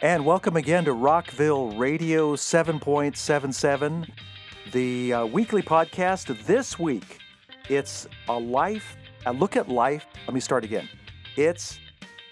[0.00, 4.08] And welcome again to Rockville Radio 7.77,
[4.70, 6.46] the uh, weekly podcast.
[6.46, 7.18] This week,
[7.68, 8.96] it's a life,
[9.26, 10.06] a look at life.
[10.24, 10.88] Let me start again.
[11.36, 11.80] It's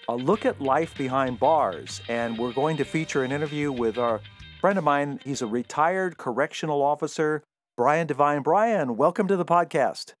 [0.07, 4.21] a look at life behind bars, and we're going to feature an interview with our
[4.61, 5.19] friend of mine.
[5.25, 7.43] He's a retired correctional officer,
[7.75, 8.43] Brian Devine.
[8.43, 10.13] Brian, welcome to the podcast.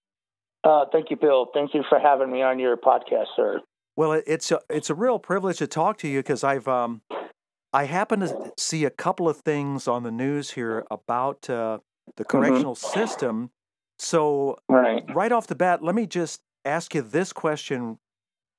[0.65, 1.47] Uh, thank you, Bill.
[1.53, 3.61] Thank you for having me on your podcast, sir.
[3.95, 7.01] Well, it's a, it's a real privilege to talk to you because I've um,
[7.73, 11.79] I happen to see a couple of things on the news here about uh,
[12.15, 12.37] the Mm-hmm.
[12.37, 13.51] correctional system.
[13.99, 15.03] So, Right.
[15.13, 17.99] right off the bat, let me just ask you this question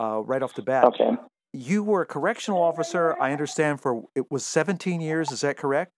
[0.01, 0.85] uh, right off the bat.
[0.85, 1.11] Okay.
[1.53, 5.33] You were a correctional officer, I understand, for it was 17 years.
[5.33, 5.93] Is that correct?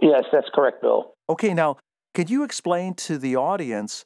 [0.00, 1.14] Yes, that's correct, Bill.
[1.28, 1.76] Okay, now,
[2.14, 4.04] could you explain to the audience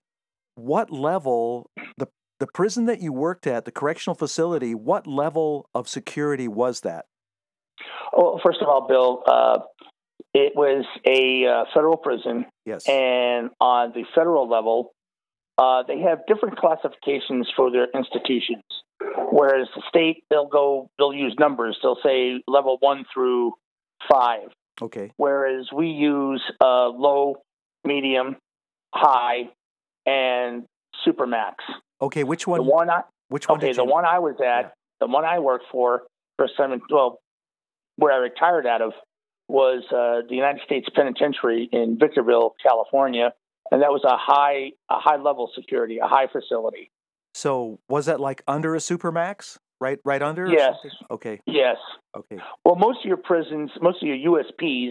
[0.56, 2.09] what level the
[2.40, 7.06] the prison that you worked at, the correctional facility, what level of security was that?
[8.16, 9.59] Well, first of all, Bill, uh,
[10.34, 12.88] it was a uh, federal prison, Yes.
[12.88, 14.92] and on the federal level,
[15.56, 18.62] uh, they have different classifications for their institutions.
[19.30, 21.78] Whereas the state, they'll go, they'll use numbers.
[21.82, 23.54] They'll say level one through
[24.10, 24.48] five.
[24.80, 25.10] Okay.
[25.16, 27.37] Whereas we use uh, low,
[27.84, 28.37] medium,
[28.95, 29.50] high,
[30.06, 30.65] and
[31.06, 31.54] supermax.
[32.00, 32.59] Okay, which one?
[32.59, 32.90] The one?
[32.90, 33.59] I, Which one?
[33.59, 34.68] Okay, the one I was at, Yeah.
[35.00, 36.02] the one I worked for
[36.37, 37.18] for seven, well,
[37.99, 38.93] where I retired out of
[39.49, 43.32] was uh, the United States Penitentiary in Victorville, California,
[43.71, 46.90] and that was a high, a high level security, a high facility.
[47.35, 49.59] So was that like under a supermax?
[49.80, 50.46] Right, right under.
[50.49, 50.74] Yes.
[51.09, 51.40] Okay.
[51.46, 51.77] Yes.
[52.16, 52.38] Okay.
[52.65, 54.90] Well, most of your prisons, most of your USPs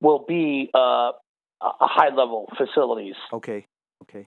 [0.00, 1.12] will be uh,
[1.60, 3.14] a high level facilities.
[3.32, 3.66] Okay.
[4.04, 4.26] Okay.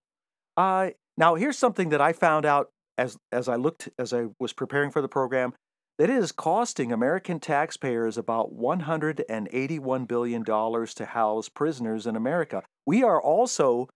[0.56, 4.54] Uh, now here's something that I found out as as I looked as I was
[4.54, 5.54] preparing for the program
[5.98, 12.64] that it is costing American taxpayers about 181 billion dollars to house prisoners in America.
[12.86, 13.90] We are also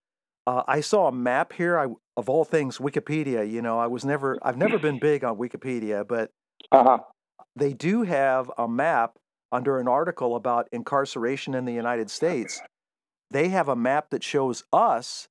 [0.46, 1.78] uh, I saw a map here.
[1.78, 3.48] I, of all things, Wikipedia.
[3.48, 6.30] You know, I was never I've never been big on Wikipedia, but
[6.72, 6.98] Uh huh.
[7.54, 9.16] they do have a map
[9.52, 12.62] under an article about incarceration in the United States.
[13.30, 15.28] They have a map that shows us,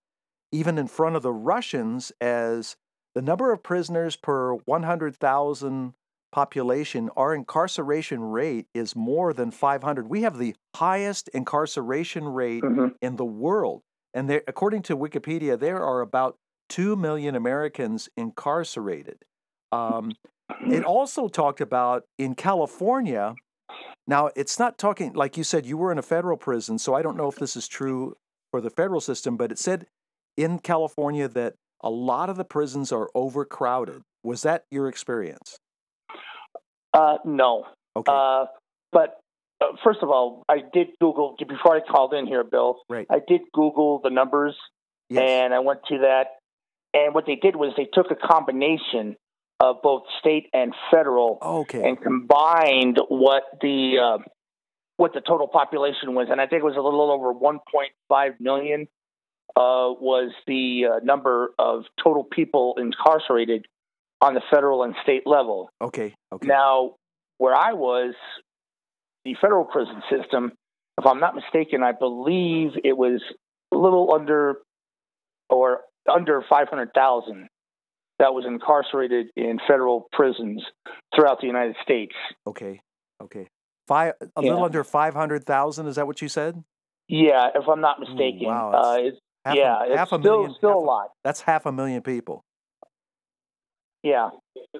[0.51, 2.75] even in front of the Russians, as
[3.15, 5.93] the number of prisoners per 100,000
[6.31, 7.09] population.
[7.17, 10.07] Our incarceration rate is more than 500.
[10.07, 13.81] We have the highest incarceration rate hmm in the world.
[14.13, 16.35] And there, according to Wikipedia, there are about
[16.69, 19.19] 2 million Americans incarcerated.
[19.71, 20.17] Um,
[20.69, 23.35] it also talked about in California.
[24.07, 27.01] Now, it's not talking, like you said, you were in a federal prison, so I
[27.01, 28.15] don't know if this is true
[28.51, 29.85] for the federal system, but it said
[30.35, 34.01] in California that a lot of the prisons are overcrowded.
[34.23, 35.57] Was that your experience?
[36.93, 37.65] Uh, no.
[37.95, 38.11] Okay.
[38.11, 38.45] Uh,
[38.91, 39.19] but
[39.61, 42.79] uh, first of all, I did Google before I called in here, Bill.
[42.89, 43.07] right.
[43.09, 44.55] I did Google the numbers,
[45.09, 45.23] Yes.
[45.27, 46.37] and I went to that.
[46.93, 49.15] And what they did was they took a combination
[49.59, 51.87] of both state and federal okay.
[51.87, 54.23] and combined what the uh,
[54.97, 58.87] what the total population was, and I think it was a little over 1.5 million.
[59.55, 63.65] Uh, was the uh, number of total people incarcerated
[64.21, 65.69] on the federal and state level.
[65.81, 66.13] okay.
[66.31, 66.47] Okay.
[66.47, 66.95] Now,
[67.37, 68.13] where I was,
[69.25, 70.51] the federal prison system,
[70.99, 73.21] if I'm not mistaken, I believe it was
[73.73, 74.57] a little under
[75.49, 75.81] or
[76.11, 77.47] under 500,000
[78.19, 80.61] that was incarcerated in federal prisons
[81.15, 82.13] throughout the United States.
[82.47, 82.81] okay.
[83.21, 83.47] Okay.
[83.87, 84.49] Five, a Yeah.
[84.51, 85.87] little under 500,000.
[85.87, 86.63] Is that what you said?
[87.07, 88.47] Yeah, if I'm not mistaken.
[88.47, 90.55] wow, uh, it's, Half yeah, a, it's half a still, million.
[90.57, 91.07] still half a lot.
[91.23, 92.43] That's half a million people.
[94.03, 94.29] Yeah,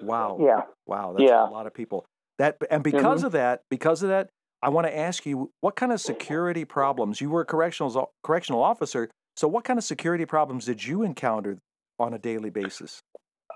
[0.02, 0.38] Wow.
[0.40, 0.62] yeah.
[0.86, 1.48] Wow, that's Yeah.
[1.48, 2.04] a lot of people.
[2.38, 3.26] That and because Mhm.
[3.26, 4.30] of that, because of that,
[4.62, 8.62] I want to ask you what kind of security problems you were a correctional correctional
[8.62, 9.10] officer.
[9.36, 11.58] So what kind of security problems did you encounter
[11.98, 13.00] on a daily basis?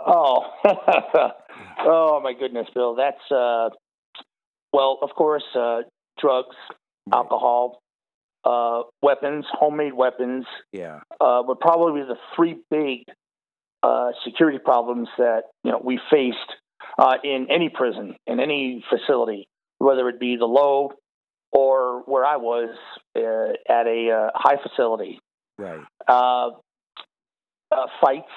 [0.07, 0.45] Oh,
[1.81, 2.95] oh my goodness, Bill.
[2.95, 3.71] That's uh,
[4.73, 5.83] well, of course, uh,
[6.19, 6.57] drugs,
[7.07, 7.19] Right.
[7.19, 7.81] alcohol,
[8.45, 11.01] uh, weapons, homemade weapons Yeah.
[11.21, 13.05] uh, were probably the three big
[13.85, 16.51] uh, security problems that you know we faced
[16.99, 19.47] uh, in any prison, in any facility,
[19.79, 20.93] whether it be the low
[21.53, 22.71] or where I was
[23.17, 23.21] uh,
[23.73, 25.21] at a uh, high facility.
[25.59, 25.81] Right.
[26.09, 26.51] Uh,
[27.71, 28.33] uh, fights,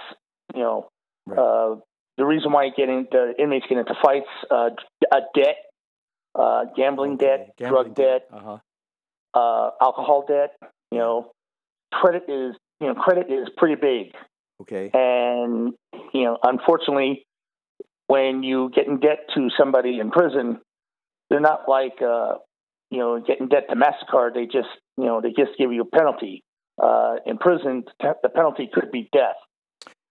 [0.55, 0.89] you know,
[1.25, 1.39] Right.
[1.39, 1.75] uh,
[2.17, 4.69] the reason why get into, inmates get into fights, uh,
[5.11, 5.57] a debt,
[6.35, 8.57] uh, gambling Okay, debt, gambling drug debt, Uh-huh.
[9.33, 10.55] uh, alcohol debt.
[10.91, 11.31] You know,
[11.93, 14.15] credit is you know credit is pretty big,
[14.59, 14.89] Okay.
[14.93, 15.73] and
[16.13, 17.25] you know unfortunately,
[18.07, 20.59] when you get in debt to somebody in prison,
[21.29, 22.35] they're not like uh,
[22.89, 24.33] you know getting debt to Mastercard.
[24.33, 26.43] They just you know they just give you a penalty.
[26.81, 29.35] Uh, in prison, the penalty could be death.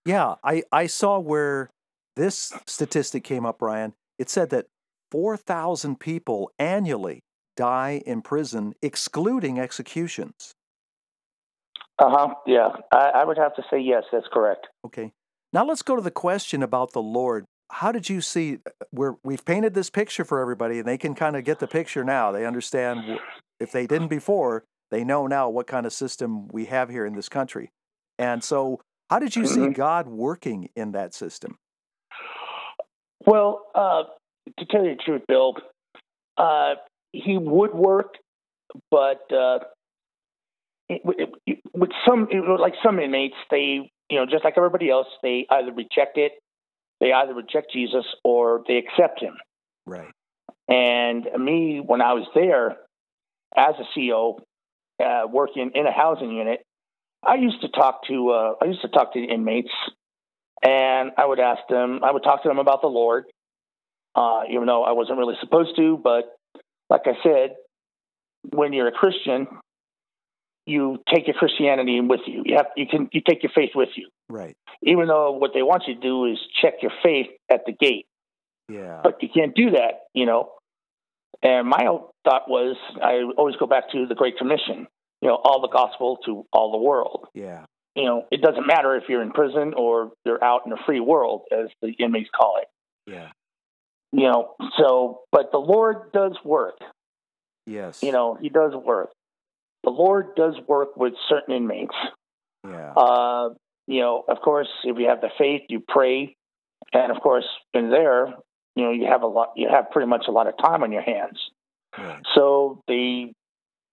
[0.04, 1.70] Yeah, I I saw where
[2.16, 3.92] this statistic came up, Brian.
[4.18, 4.66] It said that
[5.10, 7.20] four thousand people annually
[7.56, 10.54] die in prison, excluding executions.
[11.98, 12.34] Uh huh.
[12.46, 14.04] Yeah, I, I would have to say yes.
[14.12, 14.66] That's correct.
[14.84, 15.12] Okay.
[15.52, 17.46] Now let's go to the question about the Lord.
[17.70, 18.58] How did you see?
[18.90, 22.04] Where we've painted this picture for everybody, and they can kind of get the picture
[22.04, 22.32] now.
[22.32, 23.18] They understand
[23.58, 27.14] if they didn't before, they know now what kind of system we have here in
[27.14, 27.70] this country.
[28.18, 29.66] And so, how did you mm-hmm.
[29.66, 31.56] see God working in that system?
[33.26, 34.04] Well, uh,
[34.58, 35.54] to tell you the truth, Bill,
[36.36, 36.74] uh,
[37.12, 38.14] he would work,
[38.90, 39.58] but uh,
[40.88, 42.28] it, it, it, with some,
[42.60, 46.32] like some inmates, they, you know, just like everybody else, they either reject it,
[47.00, 49.34] they either reject Jesus or they accept him.
[49.84, 50.08] Right.
[50.68, 52.76] And me, when I was there
[53.56, 54.40] as a CO,
[55.02, 56.60] uh, working in a housing unit,
[57.24, 59.70] I used to talk to uh, I used to talk to the inmates,
[60.62, 63.24] and I would ask them, I would talk to them about the Lord,
[64.14, 65.98] uh, even though I wasn't really supposed to.
[66.02, 66.24] But
[66.88, 67.56] like I said,
[68.52, 69.46] when you're a Christian,
[70.66, 72.42] you take your Christianity with you.
[72.44, 74.08] You have you can you take your faith with you.
[74.28, 74.56] Right.
[74.82, 78.06] Even though what they want you to do is check your faith at the gate.
[78.68, 79.00] Yeah.
[79.02, 80.50] But you can't do that, you know.
[81.42, 81.86] And my
[82.24, 84.88] thought was, I always go back to the Great Commission.
[85.22, 87.28] You know, all the gospel to all the world.
[87.32, 87.64] Yeah.
[87.94, 91.00] You know, it doesn't matter if you're in prison or you're out in the free
[91.00, 92.68] world, as the inmates call it.
[93.10, 93.28] Yeah.
[94.12, 96.76] You know, so, but the Lord does work.
[97.66, 98.02] Yes.
[98.02, 99.10] You know, He does work.
[99.86, 101.94] The Lord does work with certain inmates.
[102.64, 102.92] Yeah.
[102.92, 103.50] Uh,
[103.86, 106.34] you know, of course, if you have the faith, you pray,
[106.92, 108.34] and of course, in there,
[108.74, 109.52] you know, you have a lot.
[109.54, 111.38] You have pretty much a lot of time on your hands.
[111.96, 112.20] Right.
[112.34, 113.32] So they,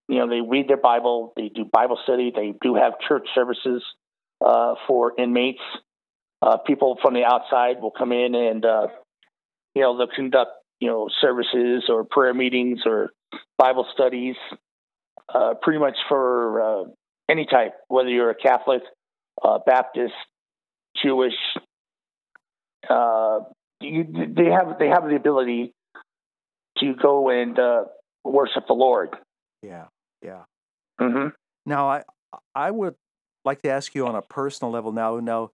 [0.09, 1.31] you know, they read their Bible.
[1.37, 2.33] They do Bible study.
[2.35, 3.83] They do have church services
[4.43, 5.61] uh, for inmates.
[6.41, 8.87] Uh, people from the outside will come in and, uh,
[9.75, 13.11] you know, they'll conduct, you know, services or prayer meetings or
[13.57, 14.35] Bible studies
[15.33, 16.83] uh, pretty much for uh,
[17.30, 18.81] any type, whether you're a Catholic,
[19.44, 20.13] uh, Baptist,
[21.01, 21.33] Jewish.
[22.89, 23.39] Uh,
[23.81, 25.74] you, they have they have the ability
[26.80, 27.85] to go and uh,
[28.24, 29.15] worship the Lord.
[29.62, 29.85] Yeah,
[30.21, 30.44] yeah.
[31.00, 31.30] Mm-hmm.
[31.65, 32.03] Now, I
[32.53, 32.95] I would
[33.45, 34.91] like to ask you on a personal level.
[34.91, 35.51] Now, now,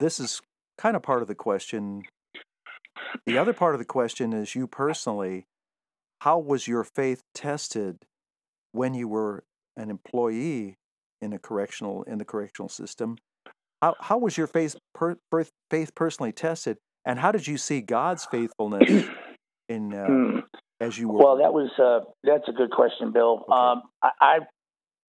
[0.00, 0.40] this is
[0.76, 2.02] kind of part of the question.
[3.26, 5.46] The other part of the question is you personally.
[6.22, 8.04] How was your faith tested
[8.78, 9.42] when you were
[9.76, 10.76] an employee
[11.20, 13.18] in a correctional in the correctional system.
[13.82, 15.16] How how was your faith per,
[15.68, 19.06] faith personally tested, and how did you see God's faithfulness
[19.68, 20.38] in uh, hmm.
[20.80, 21.18] as you were?
[21.18, 23.44] Well, that was uh, that's a good question, Bill.
[23.48, 23.52] Okay.
[23.52, 24.38] Um, I, I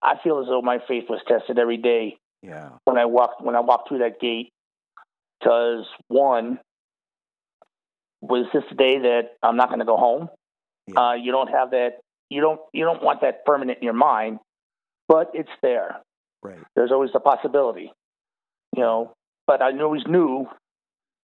[0.01, 2.17] I feel as though my faith was tested every day.
[2.41, 2.69] Yeah.
[2.85, 4.49] When I walked when I walked through that gate,
[5.39, 6.59] because one
[8.21, 10.29] was this the day that I'm not going to go home.
[10.87, 10.99] Yeah.
[10.99, 11.99] Uh, you don't have that
[12.29, 14.39] you don't you don't want that permanent in your mind,
[15.07, 15.97] but it's there.
[16.41, 16.59] Right.
[16.75, 17.91] There's always the possibility,
[18.75, 19.13] you know.
[19.47, 20.47] But I always knew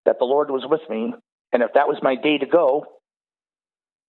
[0.05, 1.13] that the Lord was with me,
[1.53, 2.85] and if that was my day to go,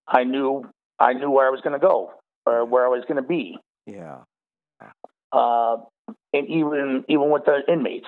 [0.08, 0.64] I knew
[0.98, 2.12] I knew where I was going to go
[2.46, 3.58] or where I was going to be.
[3.86, 4.18] Yeah.
[5.32, 5.78] Uh,
[6.32, 8.06] and even even with the inmates,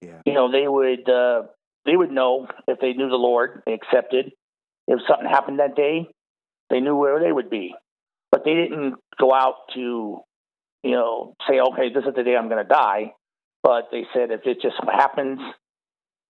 [0.00, 0.20] yeah.
[0.24, 1.42] you know, they would uh,
[1.84, 4.32] they would know if they knew the Lord, they accepted.
[4.88, 6.08] If something happened that day,
[6.70, 7.74] they knew where they would be
[8.30, 10.18] but they didn't go out to,
[10.82, 13.12] you know, say, okay, this is the day I'm going to die.
[13.62, 15.40] But they said if it just happens,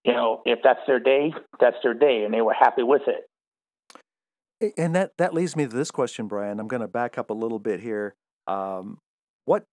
[0.04, 4.72] you know, if that's their day, that's their day, and they were happy with it.
[4.78, 6.58] And that that leads me to this question, Brian.
[6.58, 8.14] I'm going to back up a little bit here.
[8.46, 8.98] Um,
[9.44, 9.64] what,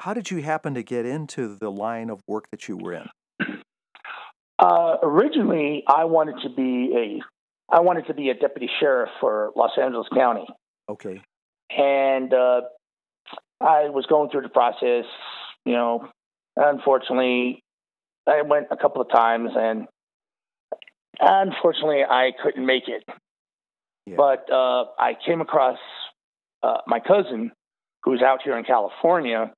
[0.00, 3.08] how did you happen to get into the line of work that you were in?
[4.58, 9.50] Uh, originally, I wanted to be a I wanted to be a deputy sheriff for
[9.56, 10.46] Los Angeles County.
[10.88, 11.20] Okay.
[11.76, 12.62] And uh,
[13.60, 15.04] I was going through the process,
[15.64, 16.08] you know,
[16.56, 17.62] unfortunately,
[18.26, 19.86] I went a couple of times and
[21.20, 23.04] unfortunately I couldn't make it.
[24.06, 24.16] Yeah.
[24.16, 25.78] But uh, I came across
[26.62, 27.52] uh, my cousin
[28.02, 29.52] who's out here in California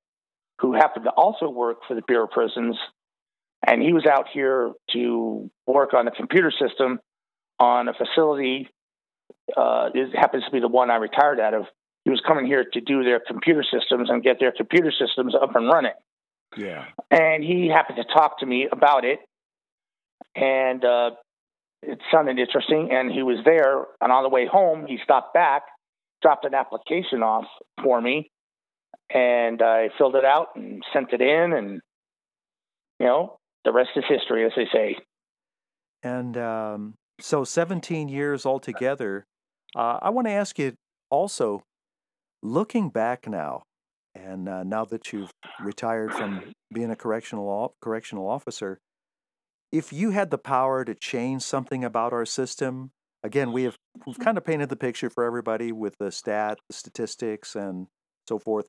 [0.61, 2.76] who happened to also work for the Bureau of Prisons.
[3.66, 7.00] And he was out here to work on a computer system
[7.59, 8.68] on a facility
[9.56, 11.64] uh, it happens to be the one I retired out of.
[12.04, 15.56] He was coming here to do their computer systems and get their computer systems up
[15.56, 15.92] and running.
[16.56, 16.85] Yeah.
[17.11, 19.18] And he happened to talk to me about it.
[20.35, 21.11] And uh,
[21.83, 23.85] it sounded interesting, and he was there.
[24.00, 25.62] And on the way home, he stopped back,
[26.23, 27.45] dropped an application off
[27.83, 28.30] for me,
[29.12, 31.80] and I filled it out and sent it in, and
[32.99, 34.97] you know, the rest is history, as they say.
[36.02, 39.25] And um, so, 17 years altogether.
[39.75, 40.75] Uh, I want to ask you
[41.11, 41.62] also,
[42.42, 43.62] looking back now,
[44.14, 45.30] and uh, now that you've
[45.61, 48.78] retired from being a correctional correctional officer,
[49.73, 52.90] if you had the power to change something about our system,
[53.23, 56.75] again, we have we've kind of painted the picture for everybody with the stat, the
[56.75, 57.87] statistics, and
[58.28, 58.66] so forth.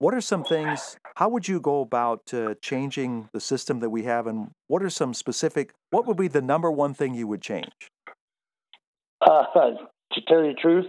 [0.00, 0.96] What are some things?
[1.16, 4.90] How would you go about uh, changing the system that we have, and what are
[4.90, 5.72] some specific?
[5.90, 7.90] What would be the number one thing you would change?
[9.20, 9.42] Uh,
[10.12, 10.86] to tell you the truth,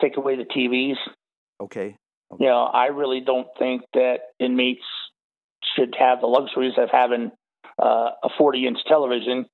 [0.00, 0.96] take away the TVs.
[1.60, 1.96] Okay.
[2.32, 2.44] okay.
[2.44, 4.84] You know, I really don't think that inmates
[5.76, 7.32] should have the luxuries of having
[7.82, 9.46] uh, a 40 inch television,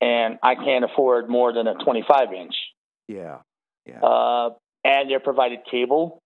[0.00, 2.54] and I can't afford more than a 25 inch.
[3.06, 3.38] Yeah.
[3.86, 4.00] Yeah.
[4.00, 4.50] Uh,
[4.84, 6.20] and they're provided cable.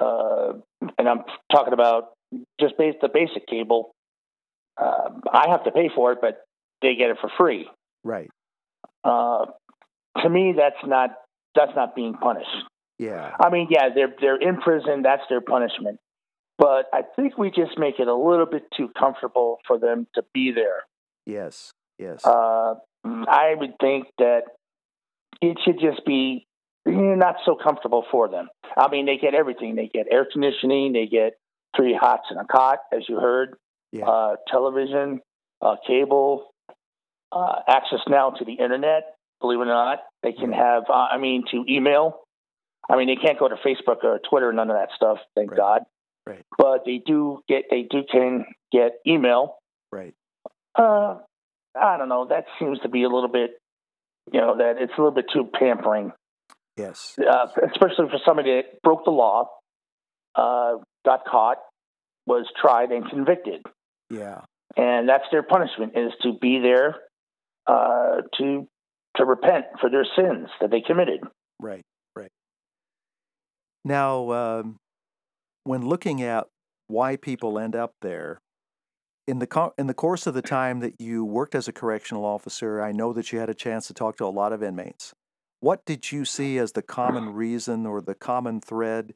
[0.00, 0.52] Uh,
[0.98, 2.10] and I'm talking about
[2.60, 3.92] just base, the basic cable.
[4.80, 6.42] Uh, I have to pay for it, but
[6.80, 7.68] they get it for free.
[8.04, 8.30] Right.
[9.04, 9.46] Uh,
[10.22, 11.10] to me, that's not
[11.54, 12.48] that's not being punished.
[12.98, 13.34] Yeah.
[13.40, 15.02] I mean, yeah, they're they're in prison.
[15.02, 15.98] That's their punishment.
[16.58, 20.22] But I think we just make it a little bit too comfortable for them to
[20.34, 20.84] be there.
[21.26, 21.72] Yes.
[21.98, 22.24] Yes.
[22.24, 24.42] Uh, I would think that
[25.40, 26.46] it should just be
[26.96, 28.48] not so comfortable for them.
[28.76, 29.74] I mean, they get everything.
[29.76, 30.92] They get air conditioning.
[30.92, 31.34] They get
[31.76, 33.54] three hots and a cot, as you heard.
[33.92, 34.06] Yeah.
[34.08, 35.20] Uh, television,
[35.60, 36.50] uh, cable,
[37.32, 39.14] uh, access now to the internet.
[39.40, 40.84] Believe it or not, they can have.
[40.88, 42.20] Uh, I mean, to email.
[42.90, 45.18] I mean, they can't go to Facebook or Twitter, none of that stuff.
[45.34, 45.56] Thank Right.
[45.56, 45.82] God.
[46.26, 46.44] Right.
[46.58, 47.64] But they do get.
[47.70, 49.58] They do can get email.
[49.92, 50.14] right.
[50.76, 51.18] Uh,
[51.80, 52.26] I don't know.
[52.26, 53.52] That seems to be a little bit.
[54.32, 56.12] You know that it's a little bit too pampering,
[56.76, 57.18] Yes.
[57.18, 59.48] uh, especially for somebody that broke the law,
[60.34, 60.74] uh,
[61.04, 61.58] got caught,
[62.26, 63.62] was tried and convicted,
[64.08, 64.42] Yeah.
[64.76, 66.96] and that's their punishment: is to be there
[67.66, 68.68] uh, to
[69.16, 71.20] to repent for their sins that they committed.
[71.60, 71.82] Right.
[72.16, 72.30] Right.
[73.84, 74.76] Now, um,
[75.64, 76.46] when looking at
[76.86, 78.38] why people end up there,
[79.26, 82.24] in the co- in the course of the time that you worked as a correctional
[82.24, 85.12] officer, I know that you had a chance to talk to a lot of inmates.
[85.60, 89.14] What did you see as the common reason or the common thread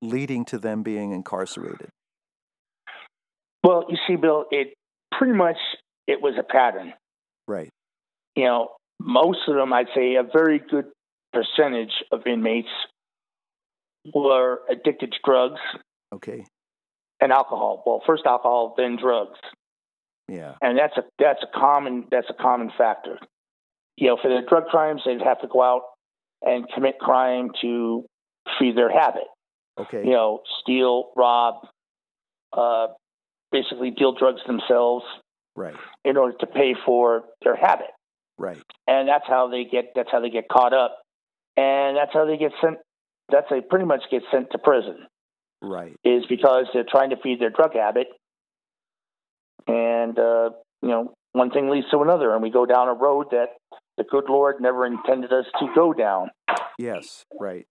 [0.00, 1.90] leading to them being incarcerated?
[3.64, 4.74] Well, you see, Bill, it
[5.16, 5.56] pretty much
[6.06, 6.94] it was a pattern.
[7.46, 7.70] Right.
[8.36, 8.68] You know,
[9.00, 10.86] most of them, I'd say, a very good
[11.32, 12.68] percentage of inmates
[14.14, 15.60] were addicted to drugs
[16.14, 16.44] Okay.
[17.20, 17.82] and alcohol.
[17.84, 19.38] Well, first alcohol, then drugs,
[20.28, 20.54] Yeah.
[20.62, 23.18] and that's a that's a common that's a common factor.
[24.00, 25.82] You know, for their drug crimes, they'd have to go out
[26.42, 28.04] and commit crime to
[28.58, 29.24] feed their habit.
[29.78, 30.04] Okay.
[30.04, 31.66] You know, steal, rob,
[32.52, 32.88] uh,
[33.50, 35.04] basically deal drugs themselves
[35.56, 35.74] Right.
[36.04, 37.88] in order to pay for their habit.
[38.40, 38.62] Right.
[38.86, 41.00] and that's how they get that's how they get caught up
[41.56, 42.76] and that's how they get sent
[43.28, 45.08] that's they pretty much get sent to prison
[45.60, 45.96] Right.
[46.04, 48.06] is because they're trying to feed their drug habit
[49.66, 50.50] and uh,
[50.82, 53.48] you know one thing leads to another and we go down a road that
[53.98, 56.30] the good lord never intended us to go down
[56.78, 57.26] Yes.
[57.38, 57.66] Right.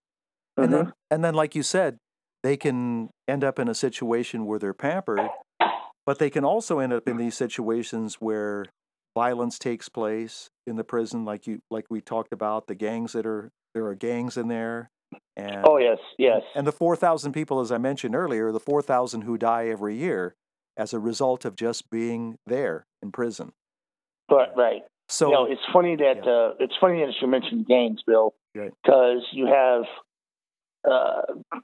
[0.56, 0.90] And then, mm-hmm.
[1.10, 1.98] and then, like you said,
[2.42, 5.28] they can end up in a situation where they're pampered,
[6.06, 8.66] but they can also end up in these situations where
[9.14, 13.24] violence takes place in the prison, like you, like we talked about, the gangs that
[13.24, 14.90] are there are gangs in there,
[15.36, 18.82] and oh yes yes and the four thousand people, as I mentioned earlier, the four
[18.82, 20.34] thousand who die every year
[20.76, 23.52] as a result of just being there in prison.
[24.28, 26.30] but right So you know it's funny that yeah.
[26.30, 28.72] uh, it's funny that you mentioned gangs bill Right.
[28.82, 29.84] because you have
[30.90, 31.60] uh,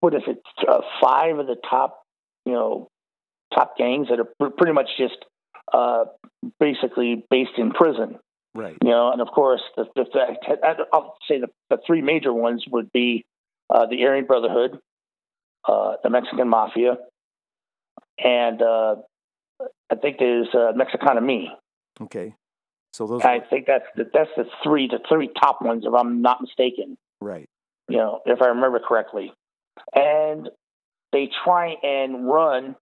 [0.00, 2.02] what is it uh, five of the top
[2.44, 2.88] you know
[3.54, 5.16] top gangs that are pr- pretty much just
[5.72, 6.04] uh,
[6.58, 8.18] basically based in prison
[8.54, 12.32] right, you know and of course the, the, the I'll say the, the three major
[12.32, 13.24] ones would be
[13.70, 14.78] uh, the Aryan Brotherhood
[15.66, 16.98] uh, the Mexican Mafia
[18.18, 18.96] and uh,
[19.90, 21.46] I think there's uh, Mexikanemi
[22.02, 22.34] okay.
[22.96, 26.22] So those I think that's the, that's the three the three top ones, if I'm
[26.22, 26.96] not mistaken.
[27.20, 27.46] right,
[27.90, 29.34] You know, if I remember correctly,
[29.94, 30.48] and
[31.12, 32.74] they try and run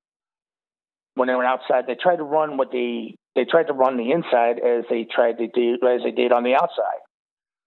[1.15, 1.89] when they went outside.
[1.89, 5.39] They tried to run what they they tried to run the inside as they tried
[5.39, 7.03] to do as they did on the outside.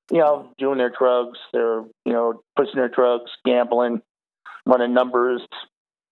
[0.09, 4.01] You know, doing their drugs, their you know, pushing their drugs, gambling,
[4.65, 5.41] running numbers,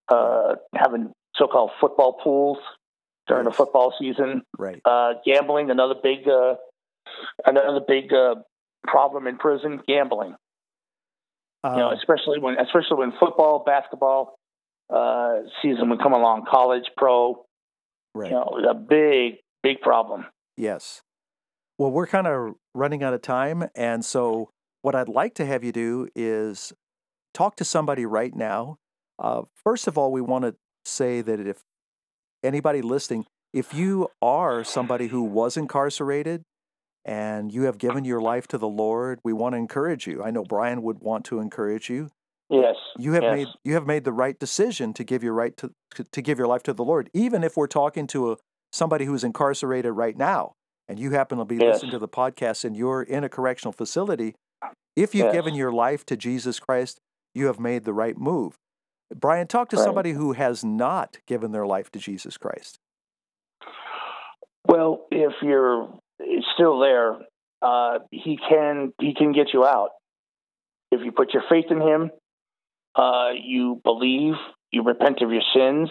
[0.08, 2.58] uh, having so-called football pools
[3.26, 6.54] during the football season right, uh, gambling, another big uh,
[7.44, 8.36] Another big uh,
[8.86, 10.34] problem in prison: gambling.
[11.64, 14.38] Uh, you know, um, especially when especially when football, basketball
[14.92, 17.44] uh, season would come along, college, pro.
[18.14, 18.30] Right.
[18.30, 20.26] You know, a big, big problem.
[20.56, 21.02] Yes.
[21.78, 25.62] Well, we're kind of running out of time, and so what I'd like to have
[25.62, 26.72] you do is
[27.34, 28.78] talk to somebody right now.
[29.18, 30.54] Uh, first of all, we want to
[30.86, 31.62] say that if
[32.46, 36.42] anybody listening, if you are somebody who was incarcerated
[37.04, 40.22] and you have given your life to the Lord, we want to encourage you.
[40.22, 42.10] I know Brian would want to encourage you.
[42.50, 42.76] Yes.
[42.98, 43.34] You have yes.
[43.34, 45.72] made you have made the right decision to give your right to
[46.12, 48.36] to give your life to the Lord, even if we're talking to a,
[48.72, 50.52] somebody who's incarcerated right now,
[50.88, 51.74] and you happen to be yes.
[51.74, 54.34] listening to the podcast and you're in a correctional facility.
[54.94, 55.34] If you've yes.
[55.34, 57.00] given your life to Jesus Christ,
[57.34, 58.56] you have made the right move.
[59.14, 59.84] Brian, talk to right.
[59.84, 62.78] somebody who has not given their life to Jesus Christ.
[64.66, 65.94] Well, if you're
[66.54, 67.16] still there,
[67.62, 69.90] uh, he can he can get you out.
[70.90, 72.10] If you put your faith in him,
[72.94, 74.34] uh, you believe,
[74.70, 75.90] you repent of your sins,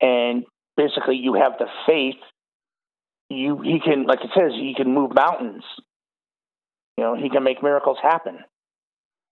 [0.00, 0.44] and
[0.76, 2.20] basically you have the faith.
[3.30, 5.64] You he can, like it says, he can move mountains.
[6.96, 8.38] You know, he can make miracles happen.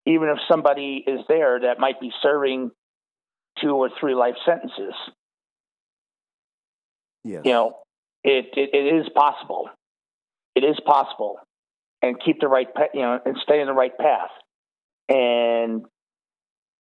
[0.07, 2.71] Even if somebody is there that might be serving
[3.61, 4.95] two or three life sentences.
[7.25, 7.43] Yes.
[7.45, 7.79] You know,
[8.25, 9.69] it, it, it is possible.
[10.55, 11.37] It is possible,
[12.03, 14.31] and keep the right, you know, and stay in the right path,
[15.09, 15.83] and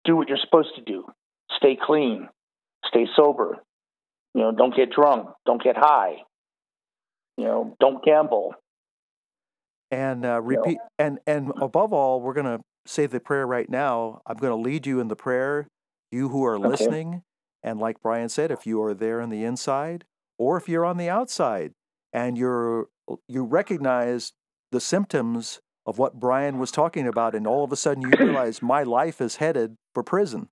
[0.04, 1.04] do what you're supposed to do.
[1.56, 2.28] Stay clean,
[2.86, 3.58] stay sober.
[4.34, 6.16] You know, don't get drunk, don't get high.
[7.36, 8.54] You know, don't gamble.
[9.90, 10.88] And uh, repeat, you know?
[10.98, 14.22] and and above all, we're going to say the prayer right now.
[14.26, 15.68] I'm going to lead you in the prayer.
[16.10, 16.68] You who are okay.
[16.68, 17.22] listening,
[17.62, 20.04] and like Brian said, if you are there on the inside,
[20.38, 21.72] or if you're on the outside
[22.12, 22.86] and you're
[23.26, 24.32] you recognize
[24.70, 28.62] the symptoms of what Brian was talking about, and all of a sudden you realize
[28.62, 30.48] my life is headed for prison.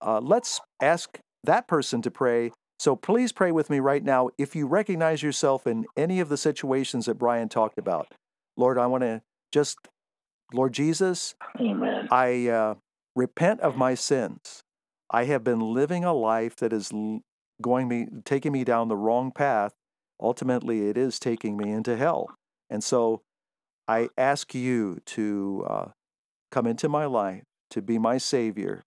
[0.00, 2.52] Uh, let's ask that person to pray.
[2.78, 6.36] So please pray with me right now if you recognize yourself in any of the
[6.36, 8.14] situations that Brian talked about.
[8.56, 9.22] Lord, I want to
[9.52, 9.78] just,
[10.52, 12.08] Lord Jesus, Amen.
[12.10, 12.74] I uh,
[13.14, 14.62] repent of my sins.
[15.10, 16.92] I have been living a life that is
[17.60, 19.72] going me taking me down the wrong path,
[20.20, 22.28] ultimately it is taking me into hell.
[22.70, 23.22] And so
[23.86, 25.86] I ask you to uh,
[26.50, 28.84] come into my life, to be my savior,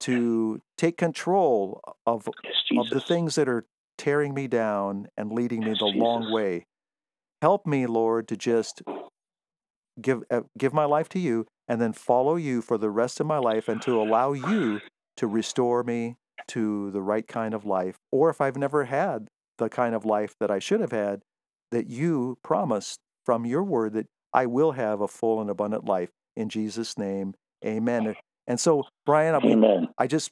[0.00, 5.60] to take control of yes, of the things that are tearing me down and leading
[5.60, 6.00] me yes, the Jesus.
[6.00, 6.66] long way.
[7.40, 8.82] Help me, Lord, to just
[10.00, 13.26] give uh, give my life to you and then follow you for the rest of
[13.26, 14.80] my life and to allow you
[15.16, 16.16] to restore me
[16.48, 19.28] to the right kind of life, or if I've never had
[19.58, 21.20] the kind of life that I should have had,
[21.70, 26.10] that you promised from your word that I will have a full and abundant life.
[26.36, 28.16] In Jesus' name, amen.
[28.46, 29.88] And so, Brian, amen.
[29.98, 30.30] I just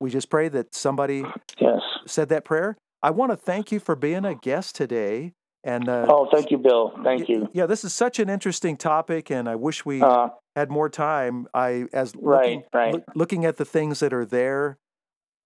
[0.00, 1.24] we just pray that somebody
[1.60, 1.80] yes.
[2.06, 2.76] said that prayer.
[3.02, 5.32] I want to thank you for being a guest today.
[5.64, 6.92] And uh, oh, thank you, Bill.
[7.04, 7.48] Thank you.
[7.52, 11.46] Yeah, this is such an interesting topic, and I wish we uh, had more time.
[11.54, 12.94] I as right, looking, right.
[12.94, 14.78] Lo- looking at the things that are there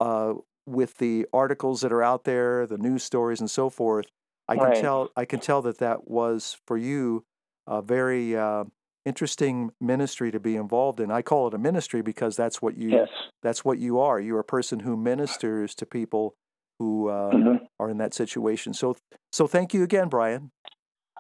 [0.01, 4.07] uh, with the articles that are out there, the news stories, and so forth,
[4.49, 4.81] I can right.
[4.81, 7.25] tell I can tell that that was for you
[7.67, 8.65] a very uh,
[9.05, 11.11] interesting ministry to be involved in.
[11.11, 13.09] I call it a ministry because that's what you yes.
[13.43, 14.19] that's what you are.
[14.19, 16.37] You're a person who ministers to people
[16.79, 17.65] who uh, mm-hmm.
[17.81, 18.75] are in that situation.
[18.75, 18.97] So
[19.33, 20.51] so thank you again, Brian.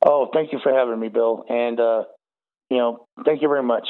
[0.04, 2.04] Oh, thank you for having me, Bill, and uh,
[2.70, 3.86] you know, thank you very much.